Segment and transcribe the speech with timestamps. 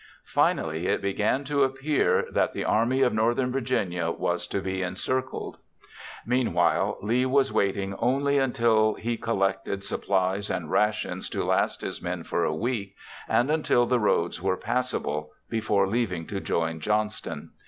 [0.25, 5.59] Finally, it began to appear that the Army of Northern Virginia was to be encircled.
[6.25, 12.23] Meanwhile, Lee was waiting only until he collected supplies and rations to last his men
[12.23, 12.95] for a week
[13.29, 17.51] and until the roads were passable before leaving to join Johnston.